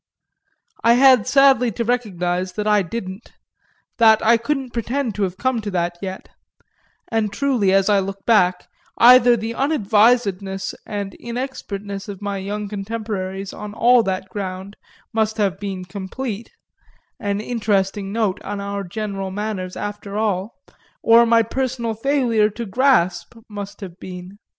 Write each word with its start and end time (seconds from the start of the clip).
I 0.83 0.93
had 0.95 1.27
sadly 1.27 1.69
to 1.73 1.83
recognise 1.83 2.53
that 2.53 2.65
I 2.65 2.81
didn't, 2.81 3.33
that 3.99 4.19
I 4.25 4.35
couldn't 4.35 4.71
pretend 4.73 5.13
to 5.13 5.21
have 5.21 5.37
come 5.37 5.61
to 5.61 5.69
that 5.69 5.99
yet 6.01 6.27
and 7.09 7.31
truly, 7.31 7.71
as 7.71 7.87
I 7.87 7.99
look 7.99 8.25
back, 8.25 8.67
either 8.97 9.37
the 9.37 9.53
unadvisedness 9.53 10.73
and 10.87 11.13
inexpertness 11.13 12.09
of 12.09 12.19
my 12.19 12.37
young 12.37 12.67
contemporaries 12.67 13.53
on 13.53 13.75
all 13.75 14.01
that 14.01 14.27
ground 14.29 14.75
must 15.13 15.37
have 15.37 15.59
been 15.59 15.85
complete 15.85 16.49
(an 17.19 17.39
interesting 17.39 18.11
note 18.11 18.41
on 18.41 18.59
our 18.59 18.83
general 18.83 19.29
manners 19.29 19.77
after 19.77 20.17
all,) 20.17 20.55
or 21.03 21.27
my 21.27 21.43
personal 21.43 21.93
failure 21.93 22.49
to 22.49 22.65
grasp 22.65 23.35
must 23.47 23.81
have 23.81 23.99
been. 23.99 24.39